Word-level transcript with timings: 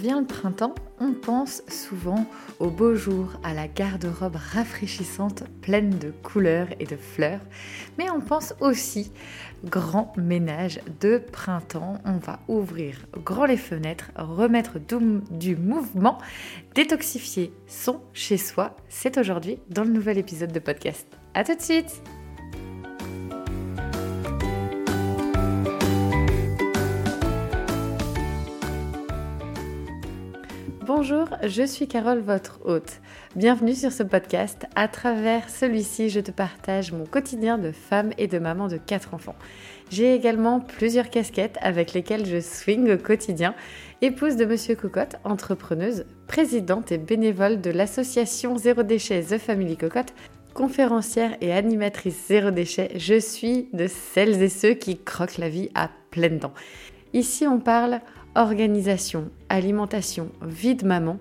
vient 0.00 0.20
le 0.20 0.26
printemps, 0.26 0.74
on 0.98 1.12
pense 1.12 1.62
souvent 1.68 2.26
aux 2.58 2.70
beaux 2.70 2.94
jours, 2.94 3.34
à 3.44 3.52
la 3.52 3.68
garde-robe 3.68 4.36
rafraîchissante 4.36 5.44
pleine 5.60 5.90
de 5.98 6.10
couleurs 6.10 6.68
et 6.80 6.86
de 6.86 6.96
fleurs, 6.96 7.40
mais 7.98 8.10
on 8.10 8.20
pense 8.20 8.54
aussi 8.60 9.12
grand 9.64 10.16
ménage 10.16 10.80
de 11.00 11.18
printemps. 11.18 11.98
On 12.06 12.16
va 12.16 12.40
ouvrir 12.48 13.06
grand 13.22 13.44
les 13.44 13.58
fenêtres, 13.58 14.10
remettre 14.16 14.78
du 15.30 15.54
mouvement, 15.56 16.16
détoxifier 16.74 17.52
son 17.66 18.00
chez 18.14 18.38
soi. 18.38 18.76
C'est 18.88 19.18
aujourd'hui 19.18 19.58
dans 19.68 19.84
le 19.84 19.90
nouvel 19.90 20.16
épisode 20.16 20.52
de 20.52 20.60
podcast. 20.60 21.06
À 21.34 21.44
tout 21.44 21.54
de 21.54 21.60
suite! 21.60 22.02
Bonjour, 30.92 31.28
je 31.44 31.62
suis 31.62 31.86
Carole, 31.86 32.18
votre 32.18 32.58
hôte. 32.64 33.00
Bienvenue 33.36 33.76
sur 33.76 33.92
ce 33.92 34.02
podcast. 34.02 34.66
À 34.74 34.88
travers 34.88 35.48
celui-ci, 35.48 36.10
je 36.10 36.18
te 36.18 36.32
partage 36.32 36.90
mon 36.90 37.06
quotidien 37.06 37.58
de 37.58 37.70
femme 37.70 38.10
et 38.18 38.26
de 38.26 38.40
maman 38.40 38.66
de 38.66 38.76
quatre 38.76 39.14
enfants. 39.14 39.36
J'ai 39.90 40.16
également 40.16 40.58
plusieurs 40.58 41.08
casquettes 41.08 41.58
avec 41.60 41.92
lesquelles 41.92 42.26
je 42.26 42.40
swing 42.40 42.90
au 42.90 42.98
quotidien. 42.98 43.54
Épouse 44.02 44.34
de 44.34 44.44
Monsieur 44.44 44.74
Cocotte, 44.74 45.14
entrepreneuse, 45.22 46.06
présidente 46.26 46.90
et 46.90 46.98
bénévole 46.98 47.60
de 47.60 47.70
l'association 47.70 48.58
Zéro 48.58 48.82
Déchet 48.82 49.22
The 49.22 49.38
Family 49.38 49.76
Cocotte, 49.76 50.12
conférencière 50.54 51.36
et 51.40 51.52
animatrice 51.52 52.26
Zéro 52.26 52.50
Déchet, 52.50 52.90
je 52.96 53.20
suis 53.20 53.68
de 53.72 53.86
celles 53.86 54.42
et 54.42 54.48
ceux 54.48 54.74
qui 54.74 54.98
croquent 54.98 55.38
la 55.38 55.50
vie 55.50 55.70
à 55.76 55.88
pleines 56.10 56.40
dents. 56.40 56.54
Ici, 57.12 57.46
on 57.46 57.58
parle 57.58 58.00
organisation, 58.34 59.30
alimentation, 59.48 60.30
vie 60.42 60.74
de 60.74 60.86
maman 60.86 61.18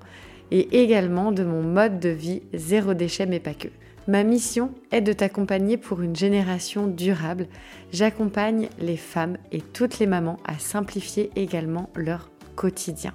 et 0.52 0.82
également 0.82 1.32
de 1.32 1.44
mon 1.44 1.62
mode 1.62 2.00
de 2.00 2.10
vie 2.10 2.42
zéro 2.54 2.94
déchet 2.94 3.26
mais 3.26 3.40
pas 3.40 3.54
que. 3.54 3.68
Ma 4.08 4.24
mission 4.24 4.72
est 4.92 5.02
de 5.02 5.14
t'accompagner 5.14 5.78
pour 5.78 6.02
une 6.02 6.16
génération 6.16 6.88
durable. 6.88 7.48
J'accompagne 7.92 8.70
les 8.80 8.98
femmes 8.98 9.38
et 9.52 9.62
toutes 9.62 10.00
les 10.00 10.08
mamans 10.08 10.38
à 10.46 10.58
simplifier 10.58 11.30
également 11.36 11.92
leur 11.96 12.32
quotidien. 12.56 13.14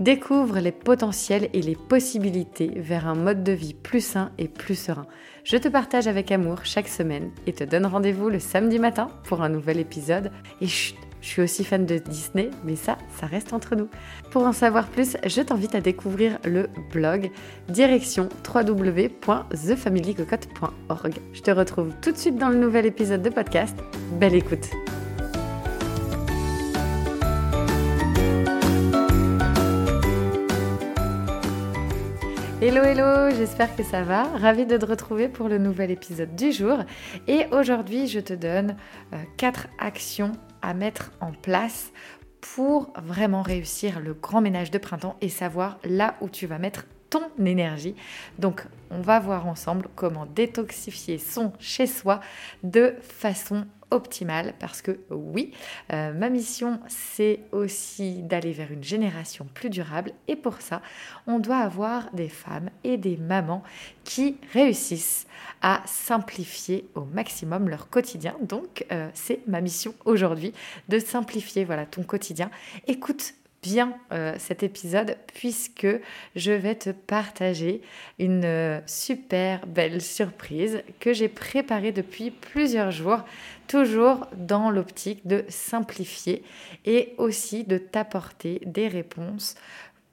Découvre 0.00 0.58
les 0.58 0.72
potentiels 0.72 1.48
et 1.52 1.62
les 1.62 1.76
possibilités 1.76 2.72
vers 2.76 3.06
un 3.06 3.14
mode 3.14 3.44
de 3.44 3.52
vie 3.52 3.74
plus 3.74 4.04
sain 4.04 4.30
et 4.38 4.48
plus 4.48 4.74
serein. 4.74 5.06
Je 5.44 5.56
te 5.56 5.68
partage 5.68 6.08
avec 6.08 6.32
amour 6.32 6.64
chaque 6.64 6.88
semaine 6.88 7.30
et 7.46 7.52
te 7.52 7.64
donne 7.64 7.86
rendez-vous 7.86 8.28
le 8.28 8.40
samedi 8.40 8.78
matin 8.78 9.08
pour 9.24 9.42
un 9.42 9.48
nouvel 9.48 9.78
épisode. 9.78 10.30
Je 11.24 11.30
suis 11.30 11.42
aussi 11.42 11.64
fan 11.64 11.86
de 11.86 11.96
Disney, 11.96 12.50
mais 12.64 12.76
ça, 12.76 12.98
ça 13.18 13.24
reste 13.24 13.54
entre 13.54 13.76
nous. 13.76 13.88
Pour 14.30 14.42
en 14.42 14.52
savoir 14.52 14.88
plus, 14.88 15.16
je 15.24 15.40
t'invite 15.40 15.74
à 15.74 15.80
découvrir 15.80 16.38
le 16.44 16.68
blog 16.92 17.30
direction 17.68 18.28
www.thefamilycocotte.org. 18.46 21.14
Je 21.32 21.40
te 21.40 21.50
retrouve 21.50 21.94
tout 22.02 22.12
de 22.12 22.18
suite 22.18 22.36
dans 22.36 22.50
le 22.50 22.58
nouvel 22.58 22.84
épisode 22.84 23.22
de 23.22 23.30
podcast. 23.30 23.74
Belle 24.20 24.34
écoute! 24.34 24.68
Hello 32.60 32.82
hello, 32.82 33.30
j'espère 33.34 33.74
que 33.76 33.82
ça 33.82 34.02
va. 34.02 34.24
Ravie 34.24 34.66
de 34.66 34.76
te 34.76 34.84
retrouver 34.84 35.28
pour 35.28 35.48
le 35.48 35.56
nouvel 35.56 35.90
épisode 35.90 36.36
du 36.36 36.52
jour. 36.52 36.80
Et 37.28 37.46
aujourd'hui, 37.50 38.08
je 38.08 38.20
te 38.20 38.34
donne 38.34 38.76
4 39.38 39.60
euh, 39.60 39.86
actions 39.86 40.32
à 40.64 40.74
mettre 40.74 41.12
en 41.20 41.32
place 41.32 41.92
pour 42.40 42.92
vraiment 42.96 43.42
réussir 43.42 44.00
le 44.00 44.14
grand 44.14 44.40
ménage 44.40 44.70
de 44.70 44.78
printemps 44.78 45.16
et 45.20 45.28
savoir 45.28 45.78
là 45.84 46.16
où 46.20 46.28
tu 46.28 46.46
vas 46.46 46.58
mettre 46.58 46.86
énergie. 47.44 47.94
Donc, 48.38 48.64
on 48.90 49.00
va 49.00 49.18
voir 49.20 49.46
ensemble 49.46 49.88
comment 49.94 50.26
détoxifier 50.26 51.18
son 51.18 51.52
chez 51.58 51.86
soi 51.86 52.20
de 52.62 52.94
façon 53.02 53.66
optimale 53.90 54.54
parce 54.58 54.82
que 54.82 54.98
oui, 55.10 55.52
euh, 55.92 56.12
ma 56.12 56.28
mission 56.28 56.80
c'est 56.88 57.40
aussi 57.52 58.22
d'aller 58.22 58.52
vers 58.52 58.72
une 58.72 58.82
génération 58.82 59.46
plus 59.54 59.70
durable 59.70 60.12
et 60.28 60.36
pour 60.36 60.60
ça, 60.60 60.82
on 61.26 61.38
doit 61.38 61.58
avoir 61.58 62.10
des 62.12 62.28
femmes 62.28 62.70
et 62.82 62.96
des 62.96 63.16
mamans 63.16 63.62
qui 64.02 64.36
réussissent 64.52 65.26
à 65.62 65.82
simplifier 65.86 66.88
au 66.94 67.04
maximum 67.04 67.68
leur 67.68 67.88
quotidien. 67.88 68.36
Donc 68.42 68.84
euh, 68.92 69.08
c'est 69.14 69.46
ma 69.46 69.60
mission 69.60 69.94
aujourd'hui 70.04 70.52
de 70.88 70.98
simplifier 70.98 71.64
voilà 71.64 71.86
ton 71.86 72.02
quotidien. 72.02 72.50
Écoute 72.86 73.34
bien 73.64 73.94
euh, 74.12 74.34
cet 74.38 74.62
épisode 74.62 75.16
puisque 75.32 75.86
je 76.36 76.52
vais 76.52 76.74
te 76.74 76.90
partager 76.90 77.80
une 78.18 78.44
euh, 78.44 78.80
super 78.86 79.66
belle 79.66 80.02
surprise 80.02 80.82
que 81.00 81.14
j'ai 81.14 81.28
préparée 81.28 81.90
depuis 81.90 82.30
plusieurs 82.30 82.90
jours, 82.90 83.24
toujours 83.66 84.26
dans 84.36 84.70
l'optique 84.70 85.26
de 85.26 85.44
simplifier 85.48 86.44
et 86.84 87.14
aussi 87.16 87.64
de 87.64 87.78
t'apporter 87.78 88.60
des 88.66 88.86
réponses 88.86 89.54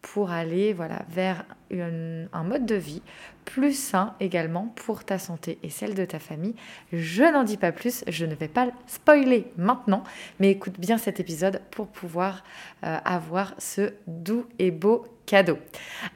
pour 0.02 0.32
aller 0.32 0.72
voilà, 0.72 1.06
vers 1.10 1.46
un 1.72 2.44
mode 2.44 2.66
de 2.66 2.76
vie 2.76 3.02
plus 3.46 3.78
sain 3.78 4.16
également 4.20 4.74
pour 4.76 5.04
ta 5.04 5.20
santé 5.20 5.60
et 5.64 5.70
celle 5.70 5.94
de 5.94 6.06
ta 6.06 6.20
famille. 6.20 6.56
Je 6.94 7.24
n'en 7.24 7.44
dis 7.44 7.58
pas 7.58 7.72
plus, 7.72 8.04
je 8.08 8.26
ne 8.26 8.36
vais 8.36 8.48
pas 8.48 8.68
spoiler 8.88 9.48
maintenant, 9.58 10.04
mais 10.40 10.52
écoute 10.52 10.80
bien 10.80 10.98
cet 10.98 11.20
épisode 11.20 11.62
pour 11.72 11.88
pouvoir 11.88 12.44
euh, 12.84 12.98
avoir 13.04 13.54
ce 13.58 13.94
doux 14.08 14.46
et 14.60 14.72
beau 14.72 15.06
cadeau. 15.26 15.58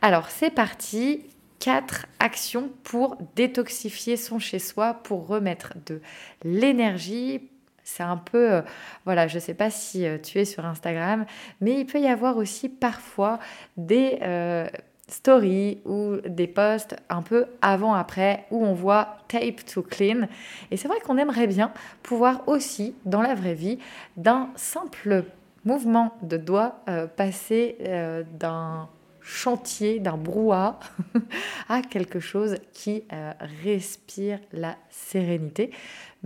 Alors 0.02 0.30
c'est 0.30 0.52
parti, 0.52 1.25
quatre 1.59 2.06
actions 2.19 2.69
pour 2.84 3.18
détoxifier 3.36 4.18
son 4.18 4.40
chez-soi, 4.40 4.96
pour 5.03 5.28
remettre 5.28 5.74
de 5.86 6.02
l'énergie, 6.44 7.50
c'est 7.84 8.03
un 8.03 8.18
peu, 8.18 8.52
euh, 8.52 8.62
voilà, 9.06 9.28
je 9.28 9.36
ne 9.36 9.40
sais 9.40 9.53
pas 9.53 9.69
si 9.69 10.06
euh, 10.06 10.18
tu 10.18 10.40
es 10.40 10.46
sur 10.46 10.66
Instagram, 10.66 11.25
mais 11.62 11.80
il 11.80 11.86
peut 11.86 12.00
y 12.00 12.07
avoir 12.07 12.38
aussi 12.38 12.68
parfois 12.68 13.40
des 13.78 14.19
stories 15.07 15.79
ou 15.85 16.16
des 16.27 16.47
posts 16.47 16.95
un 17.09 17.21
peu 17.21 17.45
avant-après 17.61 18.45
où 18.51 18.66
on 18.66 18.73
voit 18.73 19.17
tape 19.27 19.66
to 19.66 19.81
clean. 19.81 20.27
Et 20.71 20.77
c'est 20.77 20.88
vrai 20.88 20.99
qu'on 21.01 21.17
aimerait 21.17 21.47
bien 21.47 21.71
pouvoir 22.03 22.47
aussi, 22.47 22.95
dans 23.05 23.21
la 23.21 23.35
vraie 23.35 23.53
vie, 23.53 23.77
d'un 24.17 24.49
simple 24.55 25.25
mouvement 25.63 26.13
de 26.21 26.38
doigt, 26.38 26.83
passer 27.15 27.77
d'un 28.39 28.88
chantier, 29.21 29.99
d'un 29.99 30.17
brouhaha 30.17 30.79
à 31.69 31.81
quelque 31.81 32.19
chose 32.19 32.57
qui 32.73 33.03
respire 33.63 34.39
la 34.53 34.75
sérénité 34.89 35.71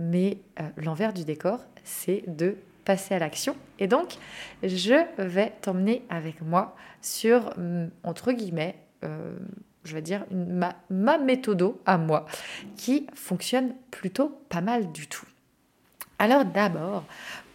mais 0.00 0.38
euh, 0.58 0.64
l'envers 0.78 1.12
du 1.12 1.24
décor, 1.24 1.60
c'est 1.84 2.24
de 2.26 2.56
passer 2.90 3.14
à 3.14 3.20
l'action. 3.20 3.54
Et 3.78 3.86
donc, 3.86 4.16
je 4.64 4.96
vais 5.22 5.52
t'emmener 5.62 6.02
avec 6.10 6.42
moi 6.42 6.74
sur, 7.00 7.56
mm, 7.56 7.90
entre 8.02 8.32
guillemets, 8.32 8.74
euh, 9.04 9.36
je 9.84 9.94
vais 9.94 10.02
dire, 10.02 10.24
ma, 10.32 10.74
ma 10.90 11.16
méthode 11.16 11.74
à 11.86 11.98
moi, 11.98 12.26
qui 12.76 13.06
fonctionne 13.14 13.74
plutôt 13.92 14.36
pas 14.48 14.60
mal 14.60 14.90
du 14.90 15.06
tout. 15.06 15.26
Alors 16.18 16.44
d'abord, 16.44 17.04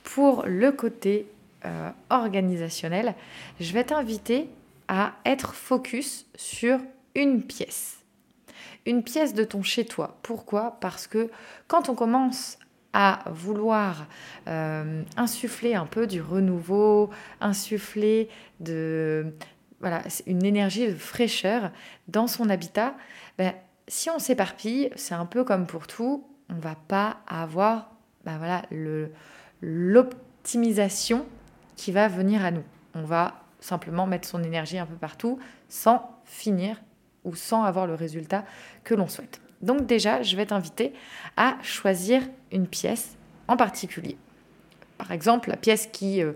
pour 0.03 0.45
le 0.45 0.71
côté 0.71 1.27
euh, 1.65 1.89
organisationnel, 2.09 3.13
je 3.59 3.73
vais 3.73 3.83
t'inviter 3.83 4.47
à 4.87 5.15
être 5.25 5.53
focus 5.53 6.27
sur 6.35 6.79
une 7.13 7.43
pièce 7.43 8.05
une 8.87 9.03
pièce 9.03 9.33
de 9.33 9.43
ton 9.43 9.63
chez-toi. 9.63 10.15
Pourquoi? 10.21 10.77
Parce 10.79 11.07
que 11.07 11.31
quand 11.67 11.89
on 11.89 11.95
commence 11.95 12.59
à 12.97 13.19
vouloir 13.29 14.07
euh, 14.47 15.03
insuffler 15.17 15.75
un 15.75 15.85
peu 15.85 16.07
du 16.07 16.21
renouveau, 16.21 17.09
insuffler 17.41 18.29
de 18.61 19.33
voilà 19.81 20.01
une 20.25 20.45
énergie 20.45 20.87
de 20.87 20.95
fraîcheur 20.95 21.71
dans 22.07 22.27
son 22.27 22.49
habitat, 22.49 22.95
ben, 23.37 23.53
si 23.89 24.09
on 24.09 24.17
s'éparpille, 24.17 24.91
c'est 24.95 25.13
un 25.13 25.25
peu 25.25 25.43
comme 25.43 25.67
pour 25.67 25.87
tout, 25.87 26.25
on 26.49 26.55
va 26.55 26.75
pas 26.87 27.17
avoir 27.27 27.91
ben, 28.23 28.37
voilà 28.37 28.61
l'optimisation 29.61 31.25
qui 31.75 31.91
va 31.91 32.07
venir 32.07 32.45
à 32.45 32.51
nous. 32.51 32.63
On 32.93 33.03
va 33.03 33.43
simplement 33.59 34.07
mettre 34.07 34.25
son 34.25 34.41
énergie 34.41 34.77
un 34.79 34.85
peu 34.85 34.95
partout 34.95 35.37
sans 35.67 36.17
finir 36.23 36.81
ou 37.25 37.35
sans 37.35 37.63
avoir 37.63 37.87
le 37.87 37.93
résultat 37.93 38.45
que 38.85 38.95
l'on 38.95 39.09
souhaite. 39.09 39.41
Donc 39.65 39.85
déjà, 39.85 40.21
je 40.21 40.35
vais 40.37 40.45
t'inviter 40.45 40.93
à 41.37 41.57
choisir 41.63 42.21
une 42.51 42.67
pièce 42.67 43.17
en 43.47 43.57
particulier. 43.57 44.17
par 44.97 45.11
exemple, 45.11 45.49
la 45.49 45.57
pièce 45.57 45.89
qui, 45.91 46.23
euh, 46.23 46.31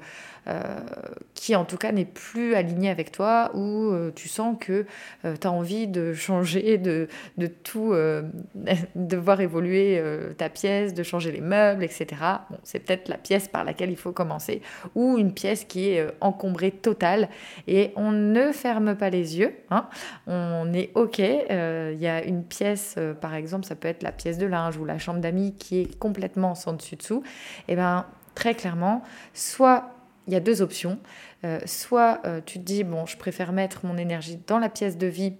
qui 1.33 1.55
en 1.55 1.65
tout 1.65 1.77
cas 1.77 1.91
n'est 1.91 2.05
plus 2.05 2.55
alignée 2.55 2.89
avec 2.89 3.11
toi 3.11 3.51
ou 3.53 3.91
euh, 3.91 4.11
tu 4.13 4.27
sens 4.27 4.57
que 4.59 4.85
tu 5.23 5.47
as 5.47 5.51
envie 5.51 5.87
de 5.87 6.13
changer, 6.13 6.77
de, 6.77 7.07
de 7.37 7.47
tout, 7.47 7.93
de 8.95 9.17
voir 9.17 9.41
évoluer 9.41 10.01
ta 10.37 10.49
pièce, 10.49 10.93
de 10.93 11.03
changer 11.03 11.31
les 11.31 11.41
meubles, 11.41 11.83
etc. 11.83 12.07
Bon, 12.49 12.57
c'est 12.63 12.79
peut-être 12.79 13.07
la 13.09 13.17
pièce 13.17 13.47
par 13.47 13.63
laquelle 13.63 13.89
il 13.89 13.97
faut 13.97 14.11
commencer 14.11 14.61
ou 14.95 15.17
une 15.17 15.33
pièce 15.33 15.65
qui 15.65 15.89
est 15.89 16.07
encombrée 16.21 16.71
totale 16.71 17.29
et 17.67 17.91
on 17.95 18.11
ne 18.11 18.51
ferme 18.51 18.95
pas 18.95 19.09
les 19.09 19.37
yeux, 19.37 19.55
hein. 19.69 19.87
on 20.27 20.73
est 20.73 20.91
OK. 20.95 21.19
Il 21.19 21.99
y 21.99 22.07
a 22.07 22.23
une 22.23 22.43
pièce, 22.43 22.95
par 23.21 23.35
exemple, 23.35 23.65
ça 23.65 23.75
peut 23.75 23.87
être 23.87 24.03
la 24.03 24.11
pièce 24.11 24.37
de 24.37 24.45
linge 24.45 24.77
ou 24.77 24.85
la 24.85 24.97
chambre 24.97 25.19
d'amis 25.19 25.53
qui 25.57 25.81
est 25.81 25.99
complètement 25.99 26.55
sans 26.55 26.73
dessus-dessous. 26.73 27.23
Et 27.67 27.73
eh 27.73 27.75
ben 27.75 28.05
très 28.35 28.55
clairement, 28.55 29.03
soit 29.33 29.91
il 30.27 30.33
y 30.33 30.35
a 30.35 30.39
deux 30.39 30.61
options, 30.61 30.99
euh, 31.43 31.59
soit 31.65 32.21
euh, 32.25 32.41
tu 32.45 32.59
te 32.59 32.63
dis, 32.63 32.83
bon, 32.83 33.05
je 33.05 33.17
préfère 33.17 33.51
mettre 33.51 33.85
mon 33.85 33.97
énergie 33.97 34.39
dans 34.47 34.59
la 34.59 34.69
pièce 34.69 34.97
de 34.97 35.07
vie 35.07 35.33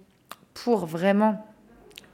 pour 0.54 0.86
vraiment 0.86 1.46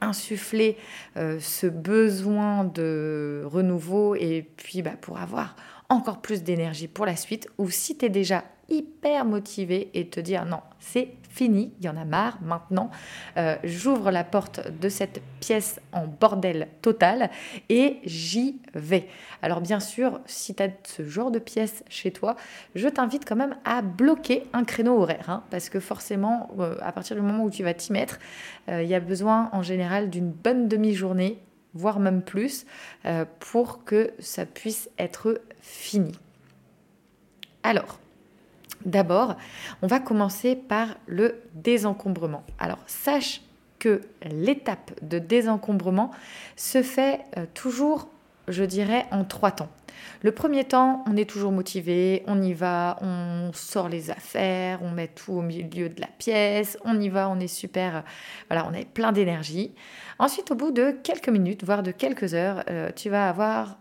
insuffler 0.01 0.77
euh, 1.15 1.39
ce 1.39 1.67
besoin 1.67 2.63
de 2.63 3.43
renouveau 3.45 4.15
et 4.15 4.47
puis 4.57 4.81
bah, 4.81 4.93
pour 4.99 5.17
avoir 5.17 5.55
encore 5.89 6.21
plus 6.21 6.43
d'énergie 6.43 6.87
pour 6.87 7.05
la 7.05 7.15
suite, 7.15 7.47
ou 7.57 7.69
si 7.69 7.97
tu 7.97 8.05
es 8.05 8.09
déjà 8.09 8.43
hyper 8.69 9.25
motivé 9.25 9.89
et 9.93 10.07
te 10.07 10.19
dire 10.19 10.45
non, 10.45 10.61
c'est 10.79 11.13
fini, 11.29 11.71
il 11.79 11.85
y 11.85 11.89
en 11.89 11.97
a 11.97 12.05
marre 12.05 12.39
maintenant, 12.41 12.89
euh, 13.37 13.55
j'ouvre 13.63 14.11
la 14.11 14.23
porte 14.23 14.71
de 14.79 14.89
cette 14.89 15.21
pièce 15.39 15.79
en 15.91 16.07
bordel 16.07 16.67
total 16.81 17.29
et 17.69 17.99
j'y 18.03 18.59
vais. 18.73 19.07
Alors 19.41 19.61
bien 19.61 19.79
sûr, 19.79 20.19
si 20.25 20.55
tu 20.55 20.63
as 20.63 20.69
ce 20.83 21.05
genre 21.05 21.31
de 21.31 21.39
pièce 21.39 21.83
chez 21.89 22.11
toi, 22.11 22.35
je 22.75 22.87
t'invite 22.87 23.23
quand 23.25 23.35
même 23.35 23.55
à 23.65 23.81
bloquer 23.81 24.45
un 24.53 24.63
créneau 24.63 24.99
horaire, 24.99 25.29
hein, 25.29 25.43
parce 25.51 25.69
que 25.69 25.79
forcément, 25.79 26.49
euh, 26.59 26.75
à 26.81 26.91
partir 26.91 27.15
du 27.15 27.21
moment 27.21 27.43
où 27.43 27.51
tu 27.51 27.63
vas 27.63 27.73
t'y 27.73 27.93
mettre, 27.93 28.19
euh, 28.69 28.81
il 28.81 28.89
y 28.89 28.95
a 28.95 28.99
besoin 28.99 29.49
en 29.53 29.61
général 29.61 30.09
d'une 30.09 30.31
bonne 30.31 30.67
demi-journée 30.67 31.39
voire 31.73 31.99
même 31.99 32.23
plus, 32.23 32.65
pour 33.39 33.83
que 33.83 34.11
ça 34.17 34.47
puisse 34.47 34.89
être 34.97 35.39
fini. 35.61 36.13
Alors, 37.61 37.99
D'abord, 38.87 39.35
on 39.81 39.87
va 39.87 39.99
commencer 39.99 40.55
par 40.55 40.95
le 41.07 41.43
désencombrement. 41.53 42.43
Alors, 42.57 42.79
sache 42.87 43.41
que 43.79 44.01
l'étape 44.23 44.91
de 45.01 45.19
désencombrement 45.19 46.11
se 46.55 46.81
fait 46.81 47.19
euh, 47.37 47.45
toujours, 47.53 48.07
je 48.47 48.63
dirais, 48.63 49.05
en 49.11 49.25
trois 49.25 49.51
temps. 49.51 49.67
Le 50.21 50.31
premier 50.31 50.63
temps, 50.63 51.03
on 51.05 51.17
est 51.17 51.29
toujours 51.29 51.51
motivé, 51.51 52.23
on 52.27 52.41
y 52.41 52.53
va, 52.53 52.97
on 53.01 53.51
sort 53.53 53.89
les 53.89 54.09
affaires, 54.09 54.79
on 54.81 54.91
met 54.91 55.07
tout 55.07 55.33
au 55.33 55.41
milieu 55.41 55.89
de 55.89 55.99
la 55.99 56.07
pièce, 56.07 56.77
on 56.85 56.97
y 56.99 57.09
va, 57.09 57.29
on 57.29 57.41
est 57.41 57.47
super, 57.47 58.05
voilà, 58.49 58.67
on 58.69 58.73
est 58.73 58.85
plein 58.85 59.11
d'énergie. 59.11 59.73
Ensuite, 60.17 60.49
au 60.51 60.55
bout 60.55 60.71
de 60.71 60.91
quelques 61.03 61.29
minutes, 61.29 61.65
voire 61.65 61.83
de 61.83 61.91
quelques 61.91 62.35
heures, 62.35 62.63
euh, 62.69 62.89
tu 62.95 63.09
vas 63.09 63.27
avoir 63.27 63.79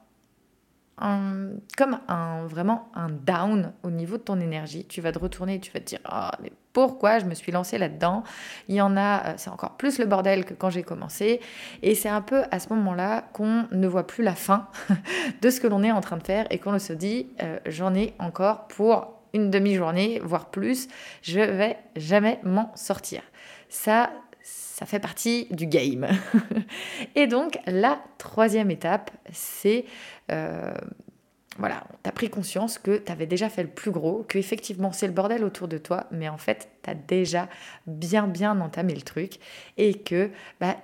comme 0.99 2.01
un, 2.09 2.47
vraiment 2.47 2.89
un 2.95 3.09
down 3.11 3.73
au 3.83 3.91
niveau 3.91 4.17
de 4.17 4.23
ton 4.23 4.41
énergie. 4.41 4.87
Tu 4.87 5.01
vas 5.01 5.13
te 5.13 5.19
retourner 5.19 5.57
et 5.57 5.61
tu 5.61 5.71
vas 5.73 5.81
te 5.81 5.85
dire 5.85 5.99
oh, 6.11 6.31
mais 6.43 6.53
pourquoi 6.73 7.19
je 7.19 7.27
me 7.27 7.35
suis 7.35 7.53
lancée 7.53 7.79
là-dedans? 7.79 8.23
Il 8.69 8.75
y 8.75 8.81
en 8.81 8.97
a, 8.97 9.27
euh, 9.27 9.35
c'est 9.37 9.51
encore 9.51 9.77
plus 9.77 9.99
le 9.99 10.07
bordel 10.07 10.45
que 10.45 10.55
quand 10.55 10.71
j'ai 10.71 10.83
commencé. 10.83 11.41
Et 11.83 11.95
c'est 11.95 12.09
un 12.09 12.23
peu 12.23 12.45
à 12.51 12.59
ce 12.59 12.69
moment-là 12.75 13.23
qu'on 13.33 13.67
ne 13.71 13.87
voit 13.87 14.07
plus 14.07 14.25
la 14.25 14.35
fin 14.35 14.69
de 15.43 15.51
ce 15.51 15.61
que 15.61 15.67
l'on 15.67 15.83
est 15.83 15.93
en 15.93 16.01
train 16.01 16.17
de 16.17 16.23
faire 16.23 16.47
et 16.51 16.59
qu'on 16.59 16.79
se 16.79 16.93
dit 16.93 17.29
euh, 17.43 17.59
j'en 17.67 17.95
ai 17.95 18.15
encore 18.19 18.67
pour 18.69 19.17
une 19.33 19.51
demi-journée, 19.51 20.21
voire 20.25 20.51
plus. 20.51 20.89
Je 21.23 21.41
vais 21.41 21.79
jamais 21.95 22.41
m'en 22.43 22.73
sortir. 22.75 23.21
Ça, 23.69 24.11
ça 24.47 24.87
fait 24.87 25.01
partie 25.01 25.49
du 25.51 25.67
game. 25.67 26.07
et 27.17 27.27
donc, 27.27 27.59
la 27.67 27.99
troisième 28.19 28.71
étape, 28.71 29.11
c'est... 29.33 29.87
Euh, 30.31 30.75
voilà, 31.59 31.85
tu 32.05 32.09
as 32.09 32.13
pris 32.13 32.29
conscience 32.29 32.79
que 32.79 32.99
tu 32.99 33.11
avais 33.11 33.27
déjà 33.27 33.49
fait 33.49 33.63
le 33.63 33.71
plus 33.71 33.91
gros, 33.91 34.25
que 34.29 34.37
effectivement 34.37 34.93
c'est 34.93 35.07
le 35.07 35.15
bordel 35.15 35.43
autour 35.43 35.69
de 35.69 35.79
toi, 35.79 36.07
mais 36.11 36.29
en 36.29 36.37
fait, 36.37 36.69
tu 36.83 36.91
as 36.91 36.95
déjà 36.95 37.49
bien, 37.87 38.29
bien 38.29 38.61
entamé 38.61 38.95
le 38.95 39.01
truc 39.01 39.39
et 39.79 39.95
que 39.95 40.31
bah, 40.61 40.77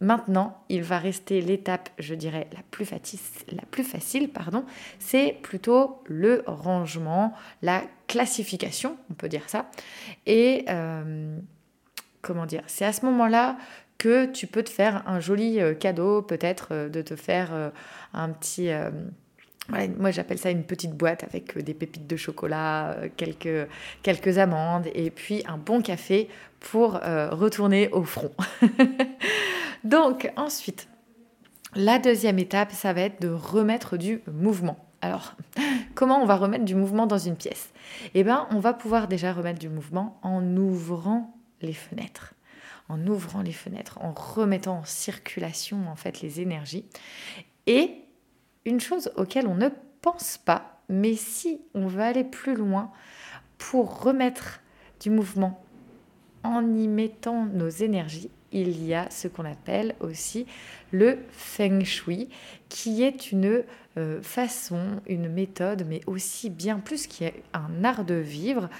maintenant, 0.00 0.62
il 0.68 0.82
va 0.82 0.98
rester 0.98 1.40
l'étape, 1.40 1.88
je 1.98 2.14
dirais, 2.14 2.48
la 2.52 2.60
plus, 2.70 2.84
facile, 2.84 3.18
la 3.50 3.64
plus 3.70 3.84
facile, 3.84 4.28
pardon, 4.28 4.66
c'est 4.98 5.38
plutôt 5.42 6.02
le 6.04 6.44
rangement, 6.46 7.32
la 7.62 7.82
classification, 8.06 8.98
on 9.10 9.14
peut 9.14 9.30
dire 9.30 9.48
ça. 9.48 9.70
Et. 10.26 10.66
Euh, 10.68 11.38
comment 12.24 12.46
dire, 12.46 12.62
c'est 12.66 12.84
à 12.84 12.92
ce 12.92 13.04
moment-là 13.04 13.56
que 13.98 14.26
tu 14.26 14.46
peux 14.46 14.62
te 14.62 14.70
faire 14.70 15.02
un 15.06 15.20
joli 15.20 15.60
euh, 15.60 15.74
cadeau, 15.74 16.22
peut-être 16.22 16.68
euh, 16.72 16.88
de 16.88 17.02
te 17.02 17.14
faire 17.14 17.50
euh, 17.52 17.70
un 18.12 18.30
petit... 18.30 18.70
moi 19.98 20.10
j'appelle 20.10 20.38
ça 20.38 20.50
une 20.50 20.64
petite 20.64 20.92
boîte 20.92 21.24
avec 21.24 21.56
des 21.58 21.74
pépites 21.74 22.06
de 22.06 22.16
chocolat, 22.16 22.96
quelques, 23.16 23.68
quelques 24.02 24.38
amandes 24.38 24.88
et 24.94 25.10
puis 25.10 25.42
un 25.46 25.58
bon 25.58 25.80
café 25.80 26.28
pour 26.60 26.92
retourner 26.92 27.88
au 27.90 28.04
front. 28.04 28.32
Donc 29.84 30.30
ensuite, 30.36 30.88
la 31.74 31.98
deuxième 31.98 32.38
étape, 32.38 32.72
ça 32.72 32.92
va 32.92 33.02
être 33.02 33.20
de 33.20 33.28
remettre 33.28 33.96
du 33.96 34.20
mouvement. 34.32 34.78
Alors, 35.00 35.34
comment 35.94 36.22
on 36.22 36.26
va 36.26 36.36
remettre 36.36 36.64
du 36.64 36.74
mouvement 36.74 37.06
dans 37.06 37.18
une 37.18 37.36
pièce? 37.36 37.70
Eh 38.14 38.22
bien, 38.22 38.46
on 38.50 38.60
va 38.60 38.74
pouvoir 38.74 39.08
déjà 39.08 39.32
remettre 39.32 39.58
du 39.58 39.68
mouvement 39.68 40.18
en 40.22 40.56
ouvrant 40.56 41.34
fenêtres, 41.72 42.34
en 42.88 43.06
ouvrant 43.06 43.42
les 43.42 43.52
fenêtres, 43.52 43.98
en 44.02 44.12
remettant 44.12 44.78
en 44.78 44.84
circulation 44.84 45.88
en 45.88 45.96
fait 45.96 46.20
les 46.20 46.40
énergies. 46.40 46.84
Et 47.66 48.02
une 48.64 48.80
chose 48.80 49.12
auquel 49.16 49.46
on 49.46 49.54
ne 49.54 49.68
pense 50.02 50.38
pas, 50.38 50.80
mais 50.88 51.14
si 51.14 51.60
on 51.74 51.86
veut 51.86 52.02
aller 52.02 52.24
plus 52.24 52.54
loin 52.54 52.90
pour 53.58 54.02
remettre 54.02 54.60
du 55.00 55.10
mouvement 55.10 55.64
en 56.42 56.74
y 56.74 56.88
mettant 56.88 57.46
nos 57.46 57.68
énergies, 57.68 58.30
il 58.52 58.84
y 58.84 58.94
a 58.94 59.10
ce 59.10 59.28
qu'on 59.28 59.44
appelle 59.44 59.94
aussi 60.00 60.46
le 60.92 61.18
feng 61.30 61.82
shui, 61.84 62.28
qui 62.68 63.02
est 63.02 63.32
une 63.32 63.64
euh, 63.96 64.22
façon, 64.22 65.00
une 65.06 65.28
méthode, 65.28 65.84
mais 65.88 66.00
aussi 66.06 66.50
bien 66.50 66.78
plus 66.78 67.06
qui 67.06 67.24
est 67.24 67.42
un 67.52 67.82
art 67.82 68.04
de 68.04 68.14
vivre 68.14 68.70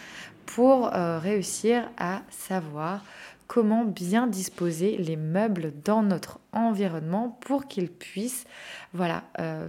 pour 0.46 0.94
euh, 0.94 1.18
réussir 1.18 1.88
à 1.98 2.22
savoir 2.30 3.04
comment 3.46 3.84
bien 3.84 4.26
disposer 4.26 4.96
les 4.96 5.16
meubles 5.16 5.72
dans 5.84 6.02
notre 6.02 6.40
environnement 6.52 7.38
pour 7.40 7.66
qu'ils 7.66 7.90
puissent 7.90 8.46
voilà, 8.92 9.24
euh, 9.38 9.68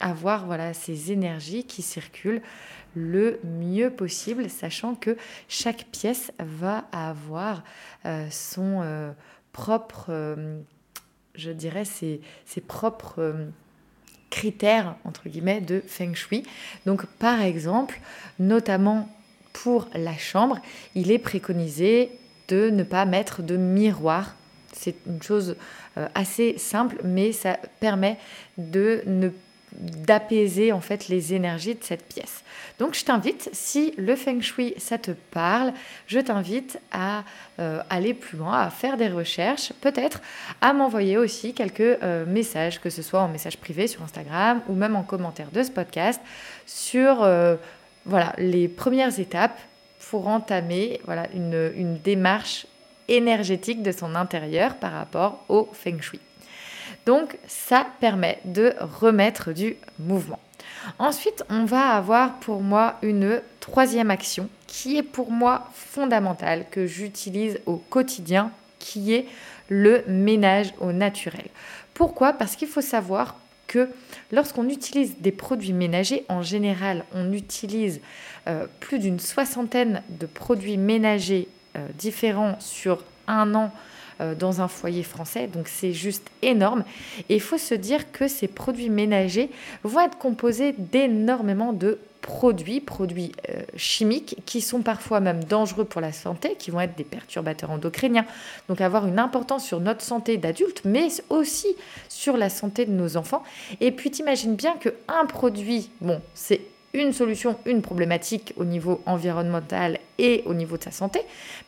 avoir 0.00 0.46
voilà, 0.46 0.72
ces 0.72 1.12
énergies 1.12 1.64
qui 1.64 1.82
circulent 1.82 2.42
le 2.94 3.40
mieux 3.44 3.90
possible, 3.90 4.48
sachant 4.48 4.94
que 4.94 5.16
chaque 5.48 5.86
pièce 5.92 6.32
va 6.38 6.84
avoir 6.92 7.64
euh, 8.06 8.26
son 8.30 9.14
propre, 9.52 10.36
je 11.34 11.50
dirais, 11.50 11.84
ses, 11.84 12.20
ses 12.46 12.60
propres 12.60 13.48
critères 14.30 14.96
entre 15.04 15.28
guillemets 15.28 15.60
de 15.60 15.82
feng 15.86 16.14
shui. 16.14 16.44
Donc 16.84 17.06
par 17.06 17.40
exemple, 17.40 18.00
notamment 18.38 19.08
pour 19.62 19.88
la 19.94 20.16
chambre, 20.16 20.58
il 20.94 21.10
est 21.10 21.18
préconisé 21.18 22.10
de 22.48 22.68
ne 22.68 22.82
pas 22.82 23.06
mettre 23.06 23.42
de 23.42 23.56
miroir. 23.56 24.36
C'est 24.72 24.96
une 25.06 25.22
chose 25.22 25.56
euh, 25.96 26.08
assez 26.14 26.58
simple, 26.58 26.96
mais 27.04 27.32
ça 27.32 27.58
permet 27.80 28.18
de 28.58 29.02
d'apaiser 29.78 30.72
en 30.72 30.80
fait 30.80 31.08
les 31.08 31.34
énergies 31.34 31.74
de 31.74 31.84
cette 31.84 32.04
pièce. 32.06 32.42
Donc 32.78 32.94
je 32.94 33.04
t'invite, 33.04 33.50
si 33.52 33.92
le 33.98 34.16
feng 34.16 34.40
shui 34.40 34.72
ça 34.78 34.96
te 34.96 35.10
parle, 35.10 35.74
je 36.06 36.18
t'invite 36.18 36.78
à 36.92 37.24
euh, 37.58 37.82
aller 37.90 38.14
plus 38.14 38.38
loin, 38.38 38.58
à 38.58 38.70
faire 38.70 38.96
des 38.96 39.08
recherches, 39.08 39.74
peut-être 39.82 40.22
à 40.62 40.72
m'envoyer 40.72 41.18
aussi 41.18 41.52
quelques 41.52 41.80
euh, 41.80 42.24
messages, 42.24 42.80
que 42.80 42.88
ce 42.88 43.02
soit 43.02 43.20
en 43.20 43.28
message 43.28 43.58
privé 43.58 43.86
sur 43.86 44.02
Instagram 44.02 44.62
ou 44.68 44.74
même 44.74 44.96
en 44.96 45.02
commentaire 45.02 45.50
de 45.52 45.62
ce 45.62 45.70
podcast 45.70 46.22
sur 46.64 47.18
voilà, 48.06 48.32
les 48.38 48.68
premières 48.68 49.18
étapes 49.18 49.58
pour 50.10 50.28
entamer 50.28 51.00
une, 51.34 51.72
une 51.76 51.98
démarche 51.98 52.66
énergétique 53.08 53.82
de 53.82 53.92
son 53.92 54.14
intérieur 54.14 54.76
par 54.76 54.92
rapport 54.92 55.44
au 55.48 55.68
feng 55.72 56.00
shui. 56.00 56.20
Donc 57.04 57.36
ça 57.46 57.86
permet 58.00 58.38
de 58.44 58.74
remettre 58.80 59.52
du 59.52 59.76
mouvement. 59.98 60.40
Ensuite, 60.98 61.44
on 61.50 61.64
va 61.64 61.90
avoir 61.90 62.34
pour 62.38 62.62
moi 62.62 62.96
une 63.02 63.40
troisième 63.60 64.10
action 64.10 64.48
qui 64.66 64.96
est 64.96 65.02
pour 65.02 65.30
moi 65.30 65.68
fondamentale, 65.74 66.66
que 66.70 66.86
j'utilise 66.86 67.60
au 67.66 67.76
quotidien, 67.76 68.50
qui 68.78 69.14
est 69.14 69.26
le 69.68 70.04
ménage 70.06 70.72
au 70.80 70.92
naturel. 70.92 71.46
Pourquoi? 71.94 72.32
Parce 72.32 72.56
qu'il 72.56 72.68
faut 72.68 72.80
savoir 72.80 73.36
que 73.66 73.88
lorsqu'on 74.32 74.68
utilise 74.68 75.16
des 75.18 75.32
produits 75.32 75.72
ménagers, 75.72 76.24
en 76.28 76.42
général, 76.42 77.04
on 77.12 77.32
utilise 77.32 78.00
euh, 78.48 78.66
plus 78.80 78.98
d'une 78.98 79.20
soixantaine 79.20 80.02
de 80.08 80.26
produits 80.26 80.76
ménagers 80.76 81.48
euh, 81.76 81.86
différents 81.98 82.58
sur 82.60 83.02
un 83.26 83.54
an 83.54 83.72
euh, 84.20 84.34
dans 84.34 84.60
un 84.60 84.68
foyer 84.68 85.02
français. 85.02 85.46
Donc 85.46 85.68
c'est 85.68 85.92
juste 85.92 86.30
énorme. 86.42 86.84
Et 87.28 87.34
il 87.34 87.40
faut 87.40 87.58
se 87.58 87.74
dire 87.74 88.12
que 88.12 88.28
ces 88.28 88.48
produits 88.48 88.88
ménagers 88.88 89.50
vont 89.82 90.00
être 90.00 90.16
composés 90.16 90.74
d'énormément 90.78 91.72
de 91.72 91.98
produits, 92.26 92.80
produits 92.80 93.32
euh, 93.48 93.62
chimiques, 93.76 94.36
qui 94.44 94.60
sont 94.60 94.82
parfois 94.82 95.20
même 95.20 95.44
dangereux 95.44 95.84
pour 95.84 96.00
la 96.00 96.12
santé, 96.12 96.56
qui 96.58 96.72
vont 96.72 96.80
être 96.80 96.96
des 96.96 97.04
perturbateurs 97.04 97.70
endocriniens, 97.70 98.26
donc 98.68 98.80
avoir 98.80 99.06
une 99.06 99.20
importance 99.20 99.64
sur 99.64 99.80
notre 99.80 100.02
santé 100.02 100.36
d'adulte, 100.36 100.82
mais 100.84 101.06
aussi 101.30 101.68
sur 102.08 102.36
la 102.36 102.50
santé 102.50 102.84
de 102.84 102.90
nos 102.90 103.16
enfants. 103.16 103.44
Et 103.80 103.92
puis 103.92 104.10
t'imagines 104.10 104.56
bien 104.56 104.74
qu'un 104.76 105.24
produit, 105.26 105.88
bon, 106.00 106.20
c'est 106.34 106.60
une 106.92 107.12
solution, 107.12 107.56
une 107.64 107.80
problématique 107.80 108.52
au 108.56 108.64
niveau 108.64 109.00
environnemental 109.06 109.98
et 110.18 110.42
au 110.46 110.54
niveau 110.54 110.76
de 110.76 110.82
sa 110.82 110.90
santé, 110.90 111.20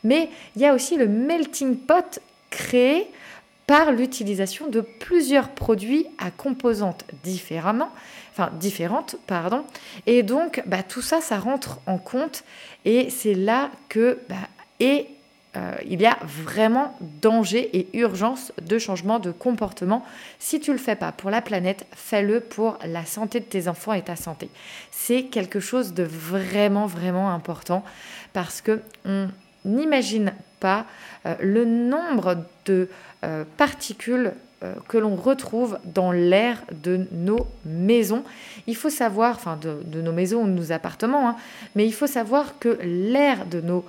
mais 0.03 0.29
il 0.57 0.63
y 0.63 0.67
a 0.67 0.75
aussi 0.75 0.97
le 0.97 1.07
melting 1.07 1.77
pot 1.77 2.19
créé 2.51 3.07
par 3.69 3.93
l'utilisation 3.93 4.67
de 4.67 4.81
plusieurs 4.81 5.51
produits 5.51 6.07
à 6.17 6.31
composantes 6.31 7.05
différemment, 7.23 7.91
différentes, 8.47 9.17
pardon. 9.27 9.65
Et 10.07 10.23
donc, 10.23 10.63
bah, 10.67 10.83
tout 10.83 11.03
ça, 11.03 11.21
ça 11.21 11.39
rentre 11.39 11.81
en 11.87 11.99
compte, 11.99 12.45
et 12.85 13.11
c'est 13.11 13.35
là 13.35 13.71
que 13.89 14.19
bah, 14.29 14.37
et 14.81 15.09
euh, 15.57 15.75
il 15.87 16.01
y 16.01 16.07
a 16.07 16.19
vraiment 16.23 16.97
danger 17.01 17.71
et 17.77 17.89
urgence 17.99 18.53
de 18.61 18.79
changement 18.79 19.19
de 19.19 19.31
comportement. 19.31 20.05
Si 20.39 20.61
tu 20.61 20.73
le 20.73 20.79
fais 20.79 20.95
pas 20.95 21.11
pour 21.11 21.31
la 21.31 21.41
planète, 21.41 21.87
fais-le 21.93 22.41
pour 22.41 22.79
la 22.85 23.07
santé 23.07 23.41
de 23.41 23.45
tes 23.47 23.67
enfants 23.67 23.95
et 23.95 24.03
ta 24.03 24.15
santé. 24.15 24.51
C'est 24.91 25.25
quelque 25.25 25.59
chose 25.59 25.95
de 25.95 26.03
vraiment 26.03 26.87
vraiment 26.87 27.33
important 27.33 27.83
parce 28.35 28.61
que 28.61 28.83
on 29.07 29.29
n'imagine 29.65 30.33
pas 30.61 30.85
euh, 31.25 31.35
le 31.41 31.65
nombre 31.65 32.45
de 32.67 32.91
euh, 33.25 33.45
particules 33.57 34.33
que 34.89 34.99
l'on 34.99 35.15
retrouve 35.15 35.79
dans 35.85 36.11
l'air 36.11 36.63
de 36.73 37.07
nos 37.13 37.47
maisons. 37.65 38.25
Il 38.67 38.75
faut 38.75 38.91
savoir, 38.91 39.37
enfin 39.37 39.59
de, 39.61 40.01
nos 40.01 40.13
maisons 40.13 40.43
ou 40.43 40.47
de 40.47 40.53
nos 40.53 40.73
appartements, 40.73 41.29
hein, 41.29 41.37
mais 41.75 41.87
il 41.87 41.93
faut 41.95 42.07
savoir 42.07 42.59
que 42.59 42.79
l'air 42.83 43.47
de 43.47 43.61
nos 43.61 43.85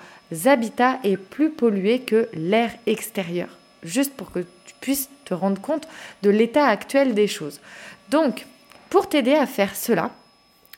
habitats 0.46 1.00
est 1.04 1.18
plus 1.18 1.50
pollué 1.50 2.00
que 2.00 2.30
l'air 2.34 2.72
extérieur, 2.86 3.50
juste 3.84 4.14
pour 4.14 4.32
que 4.32 4.40
tu 4.40 4.76
puisses 4.80 5.10
te 5.26 5.34
rendre 5.34 5.62
compte 5.62 5.88
de 6.22 6.30
l'état 6.30 6.66
actuel 6.66 7.14
des 7.14 7.28
choses. 7.28 7.60
Donc, 8.10 8.46
pour 8.90 9.10
t'aider 9.10 9.36
à 9.36 9.46
faire 9.46 9.76
cela, 9.76 10.12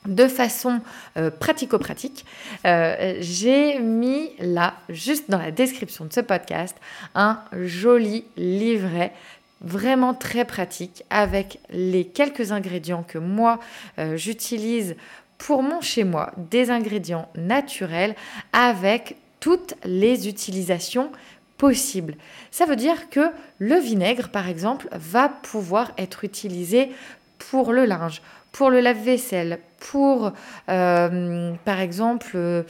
de 0.06 0.28
façon 0.28 0.82
euh, 1.18 1.30
pratico-pratique, 1.30 2.26
euh, 2.66 3.16
j'ai 3.20 3.80
mis 3.80 4.32
là, 4.40 4.74
juste 4.90 5.30
dans 5.30 5.38
la 5.38 5.52
description 5.52 6.06
de 6.06 6.14
ce 6.14 6.22
podcast, 6.22 6.76
un 7.14 7.40
joli 7.54 8.26
livret 8.36 9.14
vraiment 9.62 10.13
très 10.13 10.46
pratique 10.46 11.03
avec 11.10 11.60
les 11.70 12.06
quelques 12.06 12.51
ingrédients 12.51 13.03
que 13.03 13.18
moi 13.18 13.60
euh, 14.00 14.18
j'utilise 14.18 14.96
pour 15.38 15.63
mon 15.63 15.82
chez 15.82 16.03
moi, 16.03 16.32
des 16.38 16.70
ingrédients 16.70 17.27
naturels 17.36 18.15
avec 18.53 19.15
toutes 19.39 19.74
les 19.84 20.27
utilisations 20.27 21.12
possibles. 21.58 22.15
Ça 22.51 22.65
veut 22.65 22.75
dire 22.75 23.10
que 23.10 23.32
le 23.58 23.75
vinaigre, 23.75 24.30
par 24.30 24.48
exemple, 24.48 24.88
va 24.91 25.30
pouvoir 25.30 25.91
être 25.98 26.24
utilisé 26.24 26.91
pour 27.38 27.72
le 27.72 27.86
linge, 27.86 28.22
pour 28.51 28.70
le 28.70 28.82
lave-vaisselle, 28.82 29.60
pour, 29.80 30.32
euh, 30.70 31.53
par 31.65 31.80
exemple, 31.80 32.32
euh, 32.36 32.63